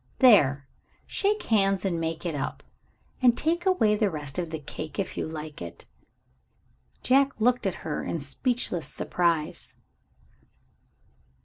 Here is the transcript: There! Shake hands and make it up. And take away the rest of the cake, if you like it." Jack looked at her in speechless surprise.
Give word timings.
There! 0.17 0.67
Shake 1.05 1.43
hands 1.43 1.85
and 1.85 1.99
make 2.01 2.25
it 2.25 2.33
up. 2.33 2.63
And 3.21 3.37
take 3.37 3.67
away 3.67 3.93
the 3.95 4.09
rest 4.09 4.39
of 4.39 4.49
the 4.49 4.57
cake, 4.57 4.97
if 4.97 5.15
you 5.15 5.27
like 5.27 5.61
it." 5.61 5.85
Jack 7.03 7.39
looked 7.39 7.67
at 7.67 7.75
her 7.85 8.03
in 8.03 8.19
speechless 8.19 8.87
surprise. 8.87 9.75